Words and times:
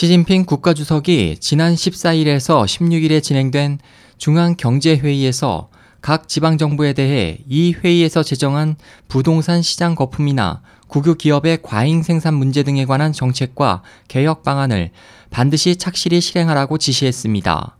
시진핑 0.00 0.46
국가주석이 0.46 1.36
지난 1.40 1.74
14일에서 1.74 2.64
16일에 2.64 3.22
진행된 3.22 3.80
중앙경제회의에서 4.16 5.68
각 6.00 6.26
지방정부에 6.26 6.94
대해 6.94 7.40
이 7.46 7.74
회의에서 7.74 8.22
제정한 8.22 8.76
부동산 9.08 9.60
시장 9.60 9.94
거품이나 9.94 10.62
국유 10.86 11.16
기업의 11.16 11.58
과잉 11.60 12.02
생산 12.02 12.32
문제 12.32 12.62
등에 12.62 12.86
관한 12.86 13.12
정책과 13.12 13.82
개혁 14.08 14.42
방안을 14.42 14.90
반드시 15.28 15.76
착실히 15.76 16.22
실행하라고 16.22 16.78
지시했습니다. 16.78 17.76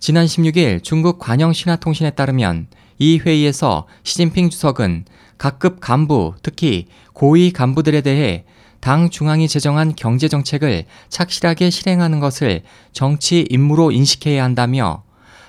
지난 0.00 0.26
16일 0.26 0.84
중국 0.84 1.18
관영 1.18 1.52
신화통신에 1.52 2.10
따르면 2.10 2.68
이 2.98 3.18
회의에서 3.18 3.88
시진핑 4.04 4.48
주석은 4.48 5.04
각급 5.38 5.80
간부, 5.80 6.34
특히 6.42 6.86
고위 7.12 7.52
간부들에 7.52 8.02
대해 8.02 8.44
당 8.80 9.10
중앙이 9.10 9.48
제정한 9.48 9.96
경제 9.96 10.28
정책을 10.28 10.84
착실하게 11.08 11.70
실행하는 11.70 12.20
것을 12.20 12.62
정치 12.92 13.44
임무로 13.50 13.90
인식해야 13.90 14.44
한다며 14.44 15.02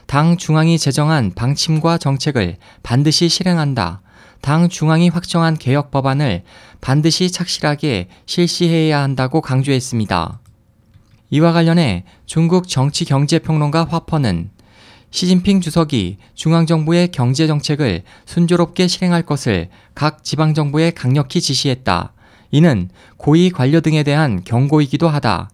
당 0.08 0.36
중앙이 0.38 0.80
제정한 0.80 1.32
방침과 1.36 2.00
정책을 2.00 2.58
반드시 2.82 3.30
실행한다. 3.30 4.02
당 4.42 4.68
중앙이 4.68 5.10
확정한 5.10 5.58
개혁 5.58 5.92
법안을 5.92 6.44
반드시 6.82 7.32
착실하게 7.32 8.08
실시해야 8.26 9.00
한다고 9.02 9.42
강조했습니다. 9.42 10.40
이와 11.32 11.54
관련해 11.54 12.06
중국 12.26 12.68
정치 12.68 13.06
경제 13.06 13.40
평론가 13.40 13.86
화퍼는 13.86 14.50
시진핑 15.12 15.62
주석이 15.62 16.18
중앙정부의 16.36 17.10
경제 17.10 17.48
정책을 17.48 18.04
순조롭게 18.26 18.88
실행할 18.88 19.24
것을 19.24 19.70
각 19.96 20.24
지방정부에 20.24 20.92
강력히 20.92 21.42
지시했다. 21.42 22.14
이는 22.52 22.90
고위 23.18 23.50
관료 23.50 23.82
등에 23.82 24.04
대한 24.04 24.44
경고이기도 24.44 25.08
하다. 25.08 25.50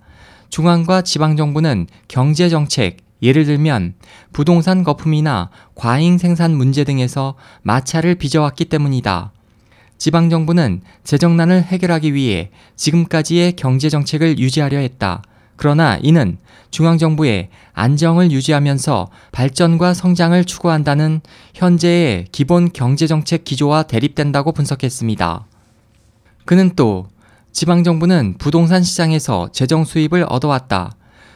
중앙과 0.49 1.01
지방정부는 1.01 1.87
경제 2.07 2.49
정책, 2.49 2.97
예를 3.21 3.45
들면 3.45 3.95
부동산 4.33 4.83
거품이나 4.83 5.49
과잉 5.73 6.17
생산 6.17 6.55
문제 6.55 6.83
등에서 6.83 7.35
마찰을 7.63 8.15
빚어왔기 8.15 8.65
때문이다. 8.65 9.31
지방정부는 9.97 10.81
재정난을 11.03 11.63
해결하기 11.63 12.13
위해 12.13 12.51
지금까지의 12.75 13.53
경제정책을 13.53 14.37
유지하려 14.39 14.77
했다. 14.79 15.23
그러나 15.55 15.97
이는 16.01 16.37
중앙정부의 16.71 17.49
안정을 17.73 18.31
유지하면서 18.31 19.09
발전과 19.31 19.93
성장을 19.93 20.43
추구한다는 20.45 21.21
현재의 21.53 22.25
기본 22.31 22.71
경제정책 22.71 23.43
기조와 23.43 23.83
대립된다고 23.83 24.51
분석했습니다. 24.51 25.45
그는 26.45 26.71
또 26.75 27.07
지방정부는 27.51 28.35
부동산 28.37 28.83
시장에서 28.83 29.49
재정 29.51 29.85
수입을 29.85 30.25
얻어왔다. 30.27 30.91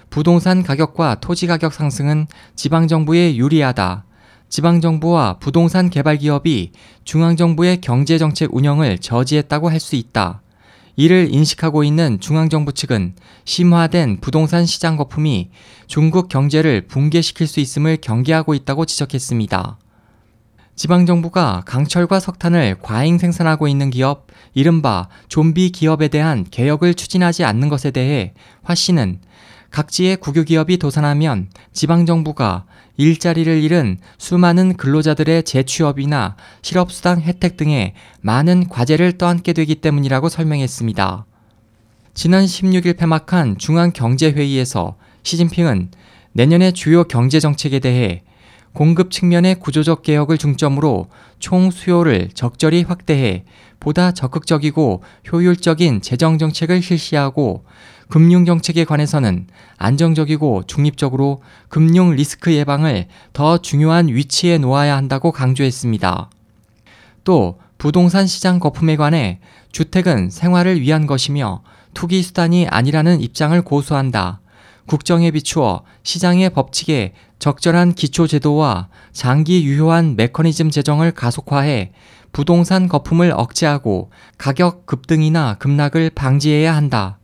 부동산 0.09 0.63
가격과 0.63 1.15
토지 1.21 1.47
가격 1.47 1.73
상승은 1.73 2.27
지방정부에 2.55 3.35
유리하다. 3.35 4.05
지방정부와 4.49 5.37
부동산 5.39 5.89
개발 5.89 6.17
기업이 6.17 6.71
중앙정부의 7.03 7.81
경제정책 7.81 8.53
운영을 8.53 8.97
저지했다고 8.97 9.69
할 9.69 9.79
수 9.79 9.95
있다. 9.95 10.41
이를 10.95 11.33
인식하고 11.33 11.83
있는 11.83 12.19
중앙정부 12.19 12.73
측은 12.73 13.15
심화된 13.45 14.19
부동산 14.21 14.65
시장 14.65 14.97
거품이 14.97 15.49
중국 15.87 16.29
경제를 16.29 16.87
붕괴시킬 16.87 17.47
수 17.47 17.59
있음을 17.59 17.97
경계하고 18.01 18.53
있다고 18.53 18.85
지적했습니다. 18.85 19.77
지방정부가 20.75 21.63
강철과 21.65 22.21
석탄을 22.21 22.77
과잉 22.81 23.17
생산하고 23.17 23.67
있는 23.67 23.89
기업, 23.89 24.27
이른바 24.53 25.09
좀비 25.27 25.71
기업에 25.71 26.07
대한 26.07 26.45
개혁을 26.49 26.93
추진하지 26.93 27.43
않는 27.43 27.67
것에 27.67 27.91
대해 27.91 28.33
화 28.63 28.75
씨는 28.75 29.19
각지의 29.71 30.17
국유 30.17 30.43
기업이 30.45 30.77
도산하면 30.77 31.49
지방정부가 31.73 32.65
일자리를 32.97 33.61
잃은 33.63 33.99
수많은 34.17 34.75
근로자들의 34.75 35.43
재취업이나 35.43 36.35
실업수당 36.61 37.21
혜택 37.21 37.55
등의 37.55 37.93
많은 38.21 38.67
과제를 38.67 39.17
떠안게 39.17 39.53
되기 39.53 39.75
때문이라고 39.75 40.27
설명했습니다. 40.29 41.25
지난 42.13 42.45
16일 42.45 42.97
폐막한 42.97 43.57
중앙경제회의에서 43.57 44.97
시진핑은 45.23 45.91
내년의 46.33 46.73
주요 46.73 47.03
경제정책에 47.05 47.79
대해 47.79 48.23
공급 48.73 49.11
측면의 49.11 49.55
구조적 49.55 50.03
개혁을 50.03 50.37
중점으로 50.37 51.07
총 51.39 51.71
수요를 51.71 52.29
적절히 52.33 52.83
확대해 52.83 53.45
보다 53.79 54.11
적극적이고 54.11 55.03
효율적인 55.31 56.01
재정정책을 56.01 56.81
실시하고 56.81 57.65
금융정책에 58.09 58.85
관해서는 58.85 59.47
안정적이고 59.77 60.63
중립적으로 60.67 61.41
금융 61.69 62.11
리스크 62.11 62.53
예방을 62.53 63.07
더 63.33 63.59
중요한 63.59 64.07
위치에 64.07 64.57
놓아야 64.57 64.97
한다고 64.97 65.31
강조했습니다. 65.31 66.29
또 67.23 67.59
부동산 67.77 68.27
시장 68.27 68.59
거품에 68.59 68.95
관해 68.95 69.39
주택은 69.71 70.31
생활을 70.31 70.81
위한 70.81 71.05
것이며 71.05 71.61
투기 71.93 72.21
수단이 72.23 72.67
아니라는 72.67 73.21
입장을 73.21 73.59
고수한다. 73.61 74.41
국정에 74.87 75.29
비추어 75.29 75.83
시장의 76.01 76.49
법칙에 76.49 77.13
적절한 77.37 77.93
기초제도와 77.93 78.89
장기 79.13 79.63
유효한 79.63 80.15
메커니즘 80.15 80.71
제정을 80.71 81.11
가속화해 81.11 81.91
부동산 82.31 82.87
거품을 82.87 83.31
억제하고 83.35 84.09
가격 84.37 84.87
급등이나 84.87 85.55
급락을 85.59 86.09
방지해야 86.09 86.75
한다. 86.75 87.18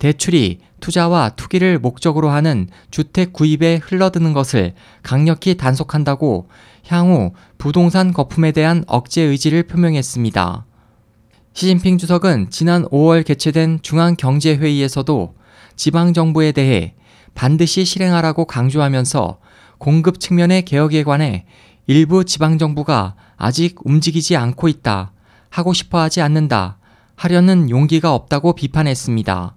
대출이 0.00 0.60
투자와 0.80 1.28
투기를 1.36 1.78
목적으로 1.78 2.30
하는 2.30 2.68
주택 2.90 3.34
구입에 3.34 3.76
흘러드는 3.76 4.32
것을 4.32 4.72
강력히 5.02 5.58
단속한다고 5.58 6.48
향후 6.86 7.32
부동산 7.58 8.12
거품에 8.14 8.52
대한 8.52 8.82
억제 8.86 9.20
의지를 9.20 9.64
표명했습니다. 9.64 10.64
시진핑 11.52 11.98
주석은 11.98 12.48
지난 12.48 12.84
5월 12.86 13.26
개최된 13.26 13.80
중앙경제회의에서도 13.82 15.34
지방정부에 15.76 16.52
대해 16.52 16.94
반드시 17.34 17.84
실행하라고 17.84 18.46
강조하면서 18.46 19.38
공급 19.76 20.18
측면의 20.18 20.64
개혁에 20.64 21.04
관해 21.04 21.44
일부 21.86 22.24
지방정부가 22.24 23.16
아직 23.36 23.76
움직이지 23.84 24.36
않고 24.36 24.68
있다. 24.68 25.12
하고 25.50 25.74
싶어 25.74 25.98
하지 26.00 26.22
않는다. 26.22 26.78
하려는 27.16 27.68
용기가 27.68 28.14
없다고 28.14 28.54
비판했습니다. 28.54 29.56